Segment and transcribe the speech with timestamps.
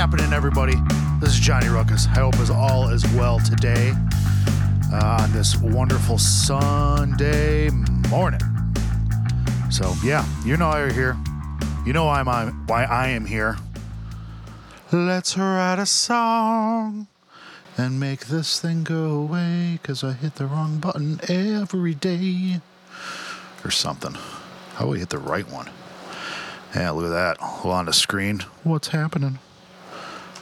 [0.00, 0.76] happening, everybody?
[1.20, 2.06] This is Johnny Ruckus.
[2.06, 3.92] I hope is all is well today
[4.94, 7.68] uh, on this wonderful Sunday
[8.08, 8.40] morning.
[9.70, 11.18] So yeah, you know you're here.
[11.84, 13.58] You know I'm, I'm why I am here.
[14.90, 17.06] Let's write a song
[17.76, 22.62] and make this thing go away because I hit the wrong button every day
[23.62, 24.16] or something.
[24.76, 25.68] How we hit the right one?
[26.74, 27.36] Yeah, look at that.
[27.36, 28.40] Hold on the screen.
[28.64, 29.40] What's happening?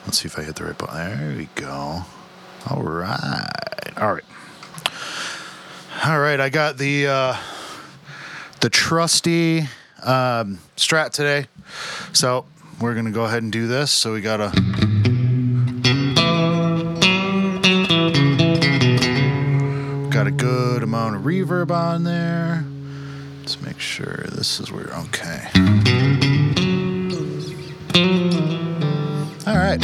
[0.09, 0.97] Let's see if I hit the right button.
[0.97, 2.03] There we go.
[2.71, 3.45] All right.
[3.99, 4.25] All right.
[6.03, 6.41] All right.
[6.41, 7.37] I got the uh,
[8.61, 9.69] the trusty
[10.03, 11.47] um, Strat today,
[12.15, 12.47] so
[12.81, 13.91] we're gonna go ahead and do this.
[13.91, 14.49] So we got a.
[20.09, 22.65] Got a good amount of reverb on there.
[23.41, 25.51] Let's make sure this is where okay.
[29.49, 29.81] All right.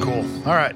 [0.00, 0.24] Cool.
[0.46, 0.74] All right.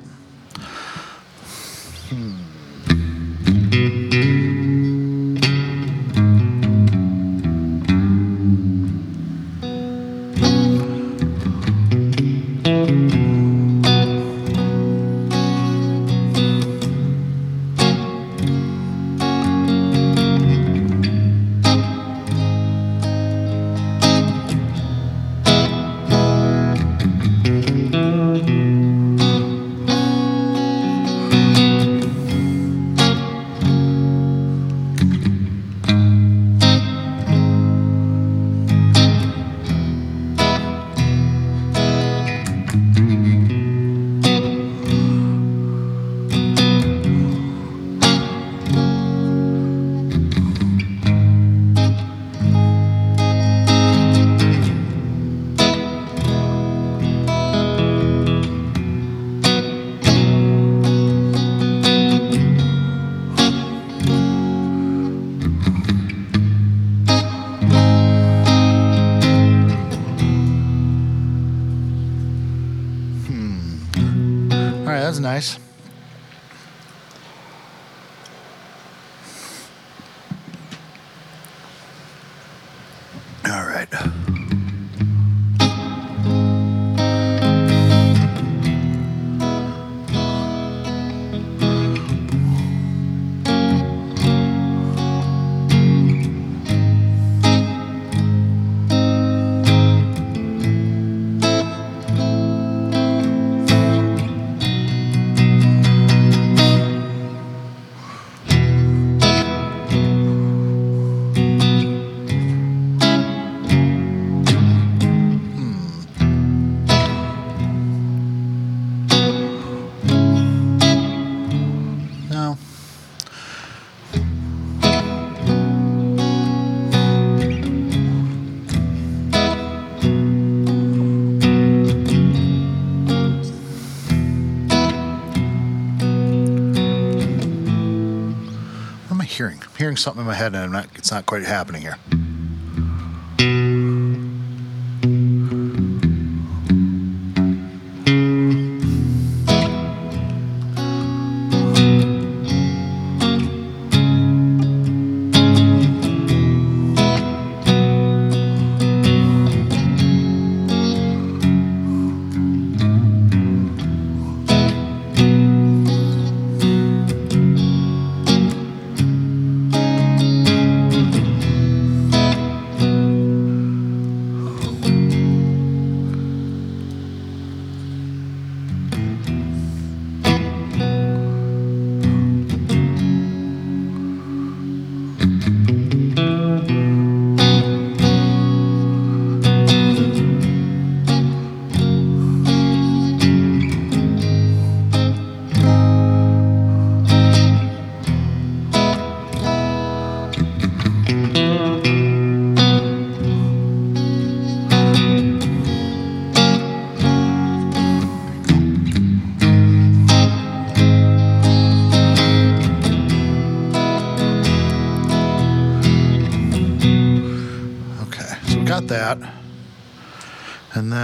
[139.99, 141.97] Something in my head and I'm not, it's not quite happening here.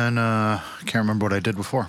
[0.04, 1.84] then uh, can't remember what I did before.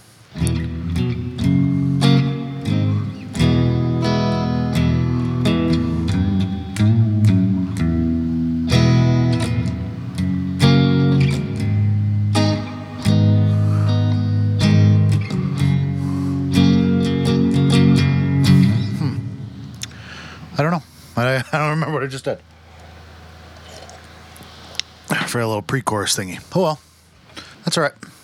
[18.96, 19.18] Hmm.
[20.58, 20.84] I don't know.
[21.18, 22.40] I, I don't remember what I just did.
[25.28, 26.42] For a little pre chorus thingy.
[26.56, 26.80] Oh well
[27.76, 28.15] that's all right.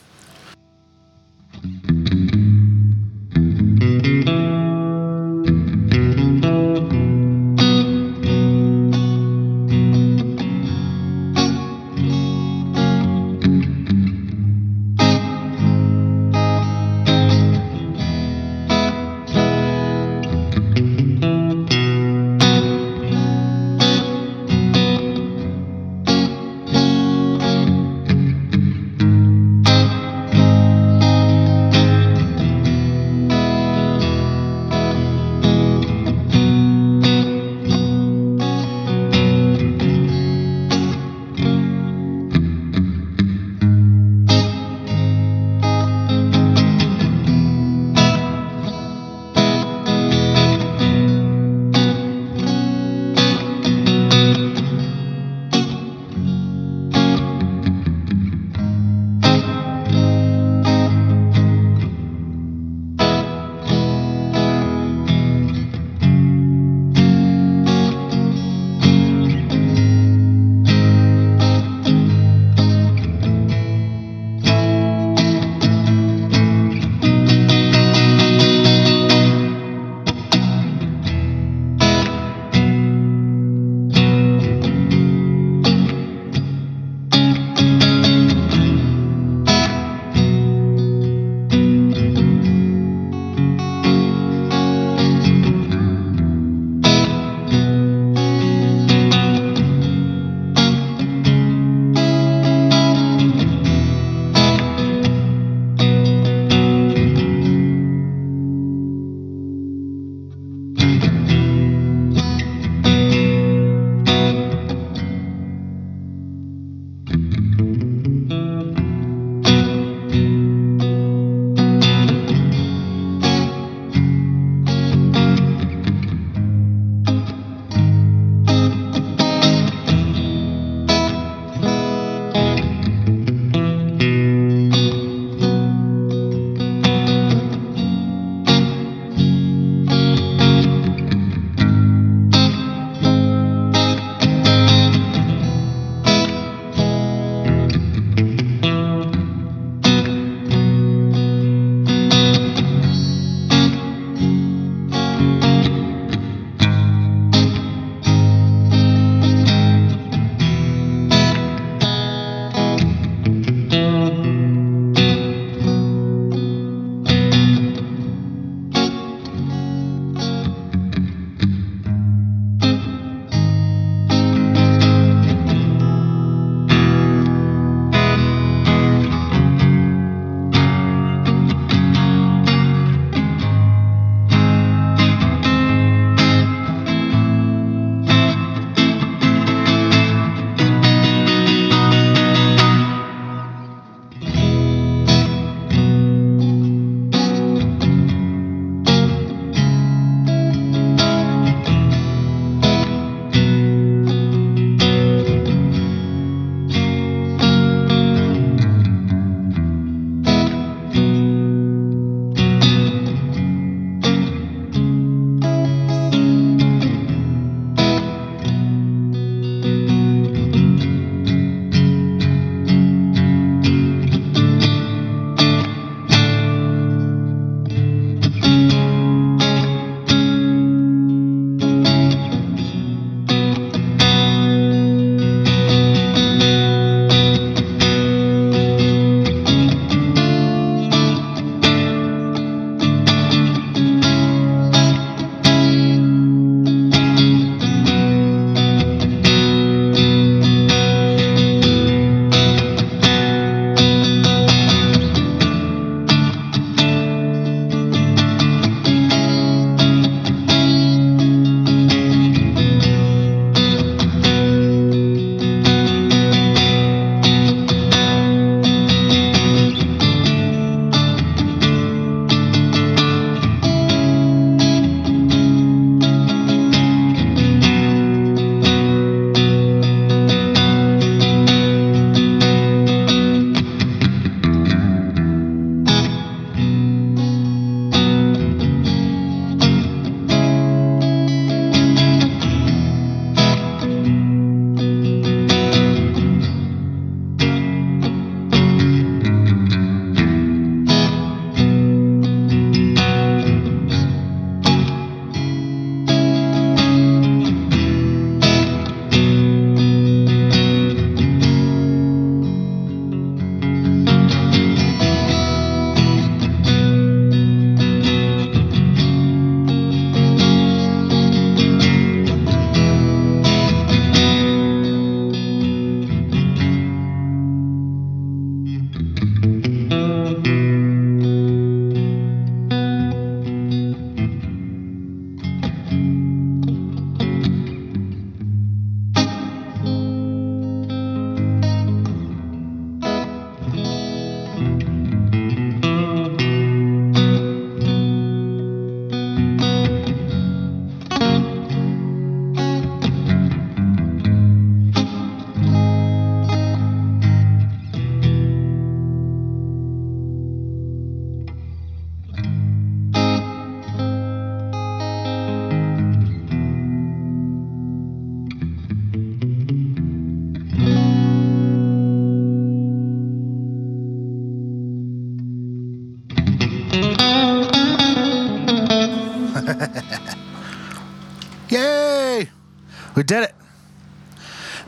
[383.21, 383.53] We did it.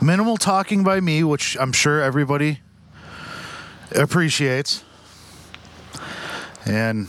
[0.02, 2.58] Minimal talking by me, which I'm sure everybody
[3.94, 4.82] appreciates.
[6.66, 7.06] And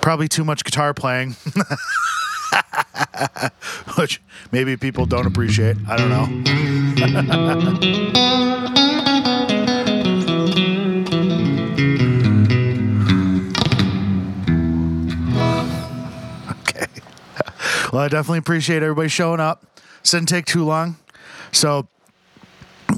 [0.00, 1.30] probably too much guitar playing,
[3.96, 5.76] which maybe people don't appreciate.
[5.88, 6.22] I don't know.
[16.60, 16.86] okay.
[17.92, 19.64] Well, I definitely appreciate everybody showing up.
[20.02, 20.96] Didn't take too long.
[21.52, 21.88] So,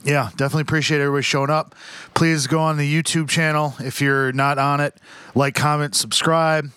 [0.05, 1.75] yeah, definitely appreciate everybody showing up.
[2.15, 4.95] Please go on the YouTube channel if you're not on it.
[5.35, 6.71] Like, comment, subscribe.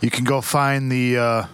[0.00, 1.46] You can go find the uh,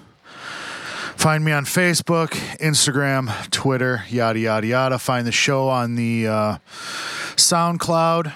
[1.16, 4.98] find me on Facebook, Instagram, Twitter, yada yada yada.
[4.98, 6.58] Find the show on the uh,
[7.36, 8.34] SoundCloud.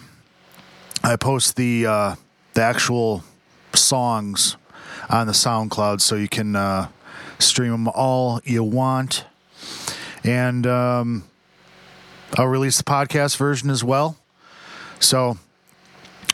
[1.02, 2.14] I post the uh,
[2.54, 3.22] the actual
[3.74, 4.56] songs
[5.10, 6.88] on the SoundCloud, so you can uh,
[7.38, 9.24] stream them all you want.
[10.28, 11.24] And um,
[12.36, 14.18] I'll release the podcast version as well.
[15.00, 15.38] So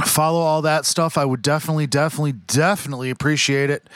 [0.04, 1.16] follow all that stuff.
[1.16, 3.88] I would definitely, definitely, definitely appreciate it.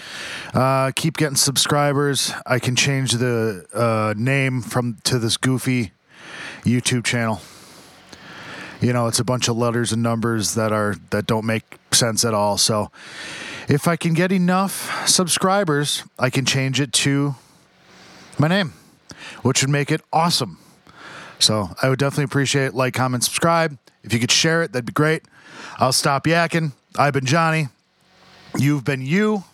[0.55, 2.33] Uh, keep getting subscribers.
[2.47, 5.91] I can change the uh, name from to this goofy
[6.63, 7.41] YouTube channel.
[8.81, 12.25] You know, it's a bunch of letters and numbers that are that don't make sense
[12.25, 12.57] at all.
[12.57, 12.93] So,
[13.69, 17.35] if I can get enough subscribers, I can change it to
[18.39, 18.75] my name,
[19.43, 20.59] which would make it awesome.
[21.39, 23.79] So, I would definitely appreciate like, comment, subscribe.
[24.03, 25.23] If you could share it, that'd be great.
[25.79, 26.73] I'll stop yakking.
[26.99, 27.69] I've been Johnny.
[28.57, 29.45] You've been you.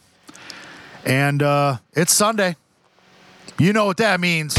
[1.05, 2.57] And uh, it's Sunday.
[3.59, 4.57] You know what that means.